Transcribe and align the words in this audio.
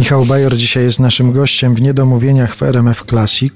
Michał 0.00 0.24
Bajor 0.24 0.56
dzisiaj 0.56 0.84
jest 0.84 1.00
naszym 1.00 1.32
gościem 1.32 1.74
w 1.74 1.80
Niedomówieniach 1.82 2.56
w 2.56 2.62
RMF 2.62 3.04
Classic. 3.08 3.52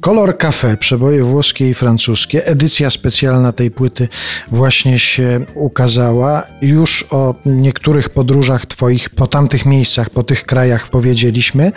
Kolor 0.00 0.36
Café, 0.38 0.76
przeboje 0.76 1.24
włoskie 1.24 1.70
i 1.70 1.74
francuskie. 1.74 2.46
Edycja 2.46 2.90
specjalna 2.90 3.52
tej 3.52 3.70
płyty 3.70 4.08
właśnie 4.48 4.98
się 4.98 5.40
ukazała. 5.54 6.46
Już 6.62 7.06
o 7.10 7.34
niektórych 7.46 8.08
podróżach 8.08 8.66
twoich 8.66 9.10
po 9.10 9.26
tamtych 9.26 9.66
miejscach, 9.66 10.10
po 10.10 10.22
tych 10.22 10.44
krajach 10.46 10.88
powiedzieliśmy. 10.88 11.72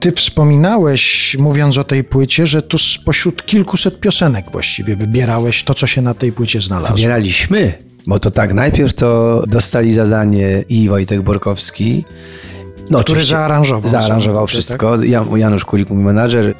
Ty 0.00 0.12
wspominałeś, 0.12 1.36
mówiąc 1.38 1.78
o 1.78 1.84
tej 1.84 2.04
płycie, 2.04 2.46
że 2.46 2.62
tu 2.62 2.78
spośród 2.78 3.46
kilkuset 3.46 4.00
piosenek 4.00 4.44
właściwie 4.52 4.96
wybierałeś 4.96 5.64
to, 5.64 5.74
co 5.74 5.86
się 5.86 6.02
na 6.02 6.14
tej 6.14 6.32
płycie 6.32 6.60
znalazło. 6.60 6.96
Wybieraliśmy, 6.96 7.72
bo 8.06 8.18
to 8.18 8.30
tak, 8.30 8.54
najpierw 8.54 8.94
to 8.94 9.42
dostali 9.46 9.94
zadanie 9.94 10.64
i 10.68 10.88
Wojtek 10.88 11.22
Borkowski, 11.22 12.04
no, 12.90 12.98
Który 12.98 13.00
oczywiście 13.00 13.36
zaaranżował 13.36 13.90
Zaaranżował 13.90 14.46
wszystko. 14.46 15.02
Jan, 15.04 15.38
Janusz 15.38 15.64
Kulik, 15.64 15.90
mój 15.90 16.04
menadżer. 16.04 16.54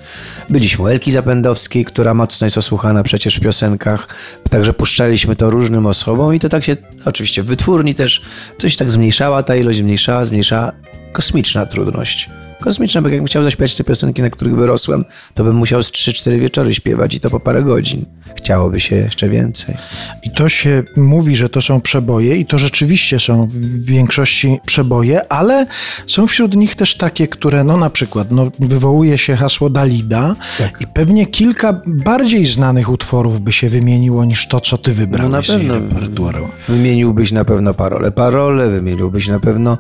Byliśmy 0.51 0.85
u 0.85 0.89
Elki 0.89 1.11
Zapędowskiej, 1.13 1.85
która 1.85 2.15
mocno 2.15 2.45
jest 2.45 2.59
osłuchana 2.59 3.03
przecież 3.03 3.37
w 3.37 3.41
piosenkach. 3.41 4.09
Także 4.51 4.73
puszczaliśmy 4.73 5.37
to 5.37 5.51
różnym 5.51 5.87
osobom 5.87 6.35
i 6.35 6.41
to 6.41 6.49
tak 6.49 6.65
się, 6.65 6.77
oczywiście 7.05 7.43
w 7.43 7.47
wytwórni 7.47 7.95
też, 7.95 8.23
coś 8.59 8.77
tak 8.77 8.91
zmniejszała 8.91 9.43
ta 9.43 9.57
ilość, 9.57 9.79
zmniejszała, 9.79 10.25
zmniejszała. 10.25 10.73
Kosmiczna 11.13 11.67
trudność. 11.67 12.31
Kosmiczna, 12.65 13.03
bo 13.03 13.09
jakbym 13.09 13.27
chciał 13.27 13.45
zaśpiewać 13.45 13.75
te 13.75 13.85
piosenki, 13.85 14.23
na 14.23 14.31
których 14.31 14.57
wyrosłem, 14.57 15.05
to 15.35 15.45
bym 15.45 15.57
musiał 15.57 15.83
z 15.83 15.93
3-4 15.93 16.39
wieczory 16.39 16.75
śpiewać 16.75 17.15
i 17.15 17.21
to 17.21 17.31
po 17.31 17.41
parę 17.41 17.63
godzin. 17.63 18.05
Chciałoby 18.37 18.81
się 18.81 18.97
jeszcze 18.97 19.29
więcej. 19.29 19.77
I 20.23 20.31
to 20.31 20.49
się 20.49 20.83
mówi, 20.97 21.37
że 21.37 21.49
to 21.49 21.63
są 21.63 21.81
przeboje, 21.81 22.37
i 22.37 22.47
to 22.47 22.59
rzeczywiście 22.59 23.21
są 23.21 23.47
w 23.47 23.85
większości 23.85 24.59
przeboje, 24.67 25.33
ale 25.33 25.67
są 26.07 26.27
wśród 26.27 26.55
nich 26.57 26.77
też 26.77 26.97
takie, 26.97 27.29
które, 27.29 27.65
no 27.65 27.77
na 27.77 27.91
przykład, 27.91 28.31
no, 28.31 28.51
wywołuje 28.59 29.19
się 29.19 29.37
hasło 29.37 29.71
Dalida 29.71 30.37
i 30.81 30.87
pewnie 30.87 31.27
kilka 31.27 31.81
bardziej 31.87 32.47
znanych 32.47 32.91
utworów 32.91 33.41
by 33.41 33.53
się 33.53 33.69
wymieniło 33.69 34.25
niż 34.25 34.49
to, 34.49 34.61
co 34.61 34.79
ty 34.79 34.93
wybrałeś 34.93 35.49
No 35.49 35.55
na 35.55 35.59
pewno. 35.61 35.75
repertuaru. 35.75 36.49
Wymieniłbyś 36.69 37.33
na 37.33 37.45
pewno 37.45 37.75
Parole 37.75 38.11
Parole, 38.13 38.71
wymieniłbyś 38.71 39.29
na 39.29 39.41
pewno 39.41 39.79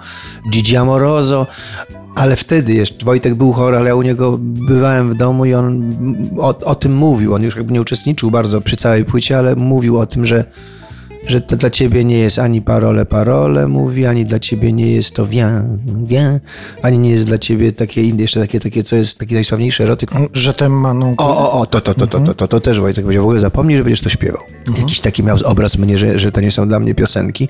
Gigi 0.50 0.76
Amoroso, 0.76 1.46
ale 2.14 2.36
wtedy 2.36 2.74
jeszcze 2.74 3.04
Wojtek 3.04 3.34
był 3.34 3.52
chory, 3.52 3.76
ale 3.76 3.88
ja 3.88 3.94
u 3.94 4.02
niego 4.02 4.38
bywałem 4.40 5.10
w 5.10 5.14
domu 5.14 5.44
i 5.44 5.54
on 5.54 5.96
o, 6.38 6.58
o 6.58 6.74
tym 6.74 6.96
mówił. 6.96 7.34
On 7.34 7.42
już 7.42 7.56
jakby 7.56 7.72
nie 7.72 7.80
uczestniczył 7.80 8.30
bardzo 8.30 8.60
przy 8.60 8.76
całej 8.76 9.04
płycie, 9.04 9.38
ale 9.38 9.56
mówił 9.56 9.98
o 9.98 10.06
tym, 10.06 10.26
że 10.26 10.44
że 11.26 11.40
to 11.40 11.56
dla 11.56 11.70
ciebie 11.70 12.04
nie 12.04 12.18
jest 12.18 12.38
ani 12.38 12.62
parole, 12.62 13.06
parole, 13.06 13.68
mówi, 13.68 14.06
ani 14.06 14.26
dla 14.26 14.38
ciebie 14.38 14.72
nie 14.72 14.92
jest 14.92 15.14
to 15.14 15.26
wiem, 15.26 15.78
wiem, 16.04 16.40
ani 16.82 16.98
nie 16.98 17.10
jest 17.10 17.24
dla 17.24 17.38
ciebie 17.38 17.72
takie 17.72 18.02
inne, 18.02 18.22
jeszcze 18.22 18.40
takie, 18.40 18.60
takie, 18.60 18.82
co 18.82 18.96
jest 18.96 19.18
taki 19.18 19.34
najsławniejszy 19.34 19.82
erotyk. 19.82 20.10
Że 20.32 20.54
ten 20.54 20.72
maną... 20.72 21.14
O, 21.18 21.52
o, 21.52 21.60
o, 21.60 21.66
to, 21.66 21.80
to, 21.80 21.94
to, 21.94 22.06
to, 22.06 22.20
to, 22.20 22.34
to, 22.34 22.48
to 22.48 22.60
też 22.60 22.80
Wojtek 22.80 23.04
powiedział, 23.04 23.22
w 23.22 23.26
ogóle 23.26 23.40
zapomnij, 23.40 23.76
że 23.76 23.84
będziesz 23.84 24.00
to 24.00 24.08
śpiewał. 24.08 24.42
Jakiś 24.78 25.00
taki 25.00 25.22
miał 25.22 25.36
obraz 25.44 25.78
mnie, 25.78 25.98
że, 25.98 26.18
że 26.18 26.32
to 26.32 26.40
nie 26.40 26.50
są 26.50 26.68
dla 26.68 26.80
mnie 26.80 26.94
piosenki. 26.94 27.48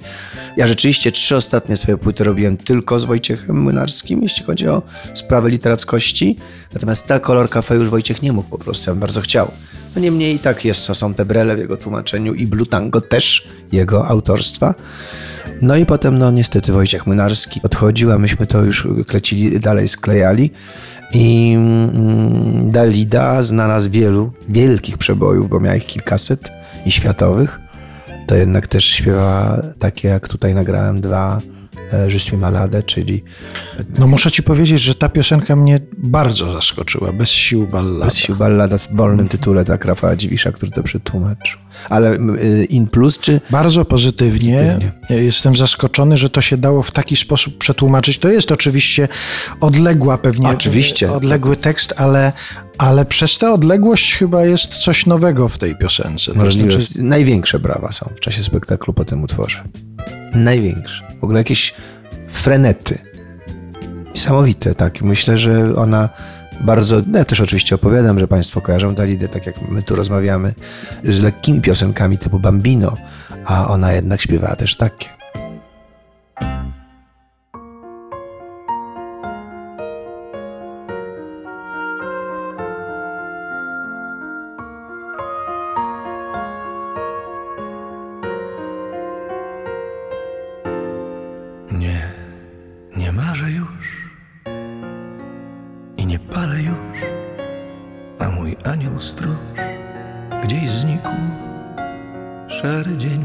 Ja 0.56 0.66
rzeczywiście 0.66 1.12
trzy 1.12 1.36
ostatnie 1.36 1.77
swoje 1.77 1.98
płyty 1.98 2.25
robiłem 2.25 2.56
tylko 2.56 3.00
z 3.00 3.05
Wojciechem 3.05 3.61
Młynarskim, 3.62 4.22
jeśli 4.22 4.44
chodzi 4.44 4.69
o 4.69 4.83
sprawę 5.14 5.50
literackości. 5.50 6.36
Natomiast 6.75 7.06
ta 7.06 7.20
kolor 7.20 7.50
kafe 7.50 7.75
już 7.75 7.88
Wojciech 7.88 8.22
nie 8.22 8.33
mógł 8.33 8.48
po 8.48 8.59
prostu, 8.59 8.91
ja 8.91 8.94
bym 8.94 9.00
bardzo 9.00 9.20
chciał. 9.20 9.50
No 9.97 10.03
niemniej 10.03 10.34
i 10.34 10.39
tak 10.39 10.64
jest 10.64 10.81
są 10.95 11.14
te 11.14 11.25
brele 11.25 11.56
w 11.56 11.59
jego 11.59 11.77
tłumaczeniu 11.77 12.34
i 12.34 12.47
Blue 12.47 12.67
Tango 12.67 13.00
też 13.00 13.48
jego 13.73 14.09
autorstwa. 14.09 14.75
No 15.62 15.77
i 15.77 15.87
potem, 15.87 16.19
no 16.19 16.31
niestety 16.31 16.73
Wojciech 16.73 17.06
Młynarski 17.06 17.61
odchodził, 17.62 18.12
a 18.12 18.19
myśmy 18.19 18.47
to 18.47 18.62
już 18.62 18.89
klecili, 19.06 19.61
dalej 19.61 19.89
sklejali. 19.89 20.50
I 21.12 21.55
mm, 21.56 22.70
Dalida 22.70 23.42
znana 23.42 23.81
z 23.81 23.89
wielu 23.89 24.33
wielkich 24.48 24.98
przebojów, 24.98 25.48
bo 25.48 25.61
miała 25.61 25.77
ich 25.77 25.87
kilkaset 25.87 26.50
i 26.87 26.91
światowych. 26.91 27.61
To 28.26 28.34
jednak 28.34 28.66
też 28.66 28.84
śpiewała 28.84 29.62
takie, 29.78 30.09
jak 30.09 30.28
tutaj 30.28 30.55
nagrałem 30.55 31.00
dwa 31.00 31.41
Je 32.09 32.21
suis 32.21 32.41
malade, 32.41 32.83
czyli 32.83 33.25
No 33.99 34.06
muszę 34.06 34.31
ci 34.31 34.43
powiedzieć, 34.43 34.81
że 34.81 34.95
ta 34.95 35.09
piosenka 35.09 35.56
mnie 35.56 35.81
bardzo 35.99 36.53
zaskoczyła. 36.53 37.12
Bez 37.12 37.31
sił 37.31 37.69
ballada. 37.69 38.05
Bez 38.05 38.17
sił 38.17 38.37
ballada 38.37 38.78
z 38.78 38.89
wolnym 38.93 39.28
tytule, 39.28 39.65
tak, 39.65 39.84
Rafała 39.84 40.17
Dziwisza, 40.17 40.53
który 40.53 40.73
to 40.73 40.83
przetłumaczył. 40.83 41.61
Ale 41.89 42.12
y, 42.15 42.67
in 42.71 42.89
plus, 42.89 43.19
czy 43.19 43.41
Bardzo 43.50 43.84
pozytywnie. 43.84 44.56
Pozytywnie. 44.59 45.25
Jestem 45.25 45.56
zaskoczony, 45.56 46.19
że 46.19 46.31
to 46.31 46.41
się 46.41 46.56
dało 46.56 46.83
w 46.83 46.91
taki 46.91 47.17
sposób 47.17 47.59
przetłumaczyć. 47.59 48.19
To 48.19 48.28
jest 48.28 48.53
oczywiście 48.53 49.09
odległa 49.61 50.19
pewnie. 50.19 50.49
Oczywiście. 50.49 51.12
Odległy 51.12 51.56
tekst, 51.56 51.94
ale, 51.97 52.33
ale 52.78 53.05
przez 53.05 53.39
tę 53.39 53.53
odległość 53.53 54.15
chyba 54.15 54.44
jest 54.44 54.75
coś 54.75 55.06
nowego 55.06 55.49
w 55.49 55.59
tej 55.59 55.77
piosence. 55.77 56.34
To 56.34 56.53
znaczy, 56.53 56.78
Największe 56.99 57.59
brawa 57.59 57.93
są 57.93 58.11
w 58.17 58.21
czasie 58.21 58.43
spektaklu 58.43 58.94
po 58.94 59.05
tym 59.05 59.23
utworze. 59.23 59.65
Największe. 60.34 61.04
W 61.20 61.25
ogóle 61.25 61.41
jakieś 61.41 61.75
frenety. 62.28 62.98
Niesamowite, 64.15 64.75
tak. 64.75 65.03
Myślę, 65.03 65.38
że 65.38 65.76
ona 65.76 66.09
bardzo. 66.60 67.03
No 67.06 67.19
ja 67.19 67.25
też 67.25 67.41
oczywiście 67.41 67.75
opowiadam, 67.75 68.19
że 68.19 68.28
Państwo 68.28 68.60
kojarzą 68.60 68.94
Dalidę, 68.94 69.28
tak 69.28 69.47
jak 69.47 69.54
my 69.69 69.82
tu 69.82 69.97
rozmawiamy, 69.97 70.54
z 71.04 71.22
lekkimi 71.22 71.60
piosenkami 71.60 72.19
typu 72.19 72.38
Bambino, 72.38 72.97
a 73.44 73.69
ona 73.69 73.93
jednak 73.93 74.20
śpiewała 74.20 74.56
też 74.56 74.76
takie. 74.76 75.24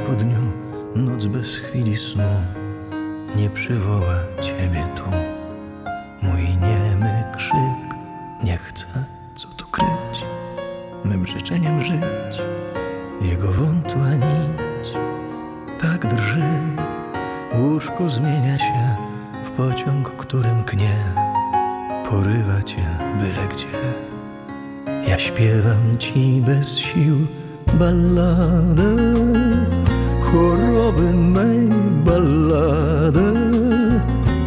Po 0.10 0.16
dniu, 0.16 0.52
noc 0.96 1.26
bez 1.26 1.56
chwili 1.56 1.98
snu, 1.98 2.24
nie 3.36 3.50
przywoła 3.50 4.16
ciebie 4.42 4.88
tu. 4.96 5.04
Mój 6.22 6.42
niemy 6.42 7.24
krzyk, 7.38 7.96
nie 8.44 8.58
chcę, 8.58 8.86
co 9.36 9.48
tu 9.48 9.66
kryć, 9.68 10.26
mym 11.04 11.28
życzeniem 11.28 11.82
żyć, 11.82 12.42
jego 13.22 13.48
wątła 13.48 14.10
nić 14.14 14.88
tak 15.80 16.08
drży. 16.08 16.50
Łóżko 17.60 18.10
zmienia 18.10 18.58
się 18.58 18.96
w 19.44 19.50
pociąg, 19.50 20.16
którym 20.16 20.64
knie. 20.64 20.96
Porywa 22.10 22.64
cię 22.64 22.98
byle 23.20 23.48
gdzie. 23.48 23.80
Ja 25.10 25.20
śpiewam 25.20 25.98
ci 25.98 26.42
bez 26.46 26.78
sił 26.78 27.28
balladę, 27.74 28.96
choroby 30.32 31.14
mej 31.14 31.70
balladę. 32.06 33.34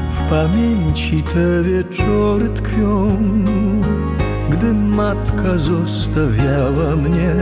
W 0.09 0.31
pamięci 0.31 1.23
te 1.23 1.63
wieczory 1.63 2.49
tkwią, 2.51 3.09
gdy 4.51 4.75
matka 4.75 5.59
zostawiała 5.59 6.97
mnie 6.97 7.35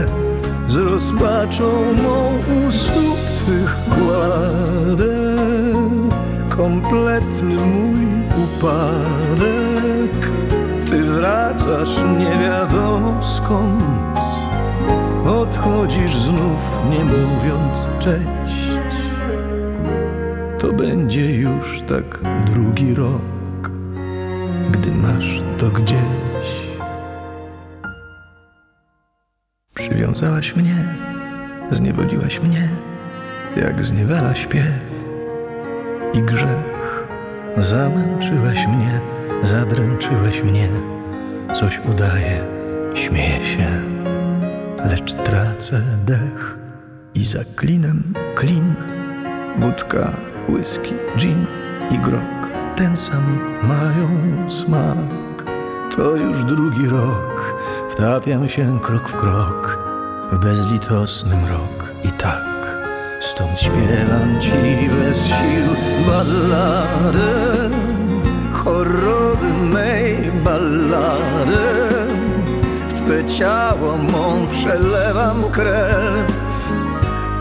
z 0.67 0.75
rozpaczą 0.75 1.93
mą 2.03 2.31
u 2.57 2.71
stóp 2.71 3.19
twych 3.35 3.77
kładę. 3.89 5.35
Kompletny 6.49 7.55
mój 7.55 8.07
upadek, 8.43 10.31
ty 10.85 11.03
wracasz 11.03 11.95
nie 12.19 12.47
wiadomo 12.47 13.23
skąd. 13.23 14.10
Znów, 16.61 16.91
nie 16.91 17.03
mówiąc 17.05 17.87
cześć. 17.99 18.71
To 20.59 20.73
będzie 20.73 21.35
już 21.35 21.81
tak 21.81 22.21
drugi 22.45 22.95
rok, 22.95 23.71
gdy 24.71 24.91
masz 24.91 25.41
to 25.57 25.69
gdzieś. 25.69 25.97
Przywiązałaś 29.73 30.55
mnie, 30.55 30.75
zniewoliłaś 31.71 32.41
mnie, 32.41 32.69
jak 33.55 33.83
zniewala 33.83 34.35
śpiew 34.35 35.05
i 36.13 36.21
grzech. 36.21 37.07
Zamęczyłaś 37.57 38.67
mnie, 38.67 39.01
zadręczyłaś 39.43 40.43
mnie, 40.43 40.67
coś 41.53 41.81
udaje, 41.85 42.45
śmieje 42.93 43.45
się, 43.45 43.67
lecz 44.85 45.13
tracę 45.13 45.81
dech 46.05 46.57
i 47.15 47.25
za 47.25 47.39
klinem 47.55 48.13
klin. 48.35 48.73
Wódka, 49.57 50.11
whisky, 50.49 50.93
gin 51.17 51.45
i 51.91 51.97
grog 51.97 52.41
ten 52.75 52.97
sam 52.97 53.39
mają 53.63 54.09
smak. 54.51 55.43
To 55.95 56.15
już 56.15 56.43
drugi 56.43 56.87
rok, 56.87 57.55
wtapiam 57.89 58.49
się 58.49 58.79
krok 58.79 59.09
w 59.09 59.15
krok 59.15 59.79
w 60.31 60.37
bezlitosny 60.37 61.35
mrok 61.35 61.93
i 62.03 62.11
tak. 62.11 62.77
Stąd 63.19 63.59
śpiewam 63.59 64.39
ci 64.39 64.51
bez 64.89 65.25
sił 65.25 65.67
balladę, 66.07 67.69
choroby 68.51 69.53
mej 69.53 70.31
balladę. 70.43 71.70
Ciało 73.25 73.97
mą 73.97 74.47
przelewam 74.47 75.43
krew, 75.51 76.31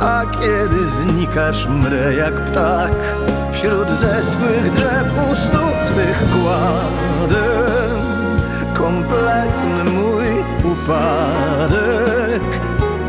a 0.01 0.23
kiedy 0.27 0.85
znikasz 0.85 1.67
mrę 1.67 2.15
jak 2.15 2.45
ptak 2.45 2.93
Wśród 3.53 3.91
zeschłych 3.91 4.73
drzew 4.73 5.31
u 5.33 5.37
stóp 5.37 5.75
twych 5.87 6.25
kładę. 6.33 7.49
Kompletny 8.75 9.85
mój 9.85 10.27
upadek. 10.73 12.43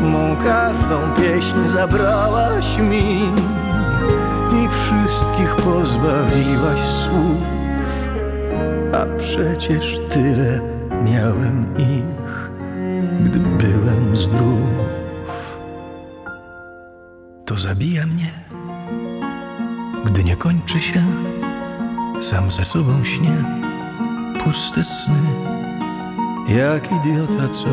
Mą 0.02 0.36
każdą 0.36 0.98
pieśń 1.16 1.56
zabrałaś 1.66 2.78
mi 2.78 3.32
I 4.52 4.68
wszystkich 4.68 5.56
pozbawiłaś 5.56 6.80
słów 6.80 7.42
A 8.92 9.18
przecież 9.18 10.00
tyle 10.10 10.60
miałem 11.04 11.66
ich 11.78 12.51
Gdy 13.20 13.38
byłem 13.38 14.16
zdrów 14.16 14.62
to 17.44 17.58
zabija 17.58 18.06
mnie, 18.06 18.30
gdy 20.04 20.24
nie 20.24 20.36
kończy 20.36 20.80
się, 20.80 21.02
sam 22.20 22.52
ze 22.52 22.64
sobą 22.64 23.04
śnię, 23.04 23.36
puste 24.44 24.84
sny, 24.84 25.22
jak 26.48 26.92
idiota, 26.92 27.48
co 27.48 27.68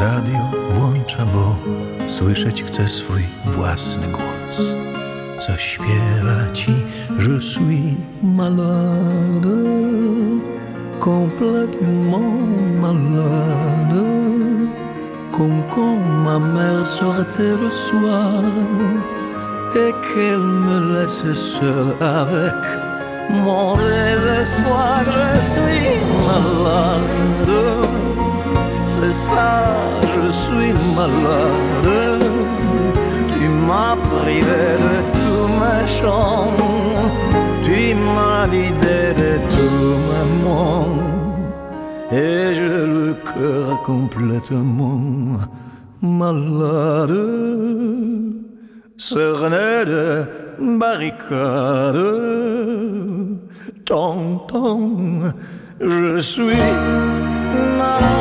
radio 0.00 0.50
włącza, 0.70 1.26
bo 1.26 1.56
słyszeć 2.06 2.62
chce 2.62 2.88
swój 2.88 3.22
własny 3.44 4.08
głos, 4.08 4.74
co 5.38 5.56
śpiewa 5.56 6.50
ci, 6.52 6.72
je 7.18 7.40
suis 7.40 7.96
malade, 8.22 9.66
complètement 11.00 12.46
malade. 12.80 14.79
Comme 15.40 15.62
quand 15.74 15.96
ma 16.26 16.38
mère 16.38 16.86
sortait 16.86 17.56
le 17.64 17.70
soir 17.70 18.42
et 19.74 19.92
qu'elle 20.06 20.46
me 20.66 20.78
laissait 20.92 21.34
seule 21.34 21.94
avec 21.98 22.62
mon 23.30 23.74
désespoir. 23.76 25.00
Je 25.16 25.40
suis 25.52 25.92
malade, 26.28 27.56
c'est 28.82 29.14
ça, 29.14 29.52
je 30.14 30.30
suis 30.30 30.74
malade. 30.98 32.22
Tu 33.30 33.48
m'as 33.66 33.96
privé 34.10 34.64
de 34.86 34.96
tous 35.20 35.46
mes 35.60 35.86
chants, 35.98 36.52
tu 37.62 37.94
m'as 37.94 38.46
vidé 38.46 39.00
de 39.22 39.32
tous 39.54 39.96
mes 40.08 40.26
mondes 40.44 41.09
et 42.12 42.54
j'ai 42.54 42.86
le 42.96 43.14
cœur 43.14 43.82
complètement 43.82 45.38
malade, 46.02 47.16
cerné 48.96 49.84
de 49.86 50.26
barricades. 50.78 51.96
Tonton, 53.84 55.32
je 55.80 56.20
suis 56.20 56.56
malade. 57.78 58.19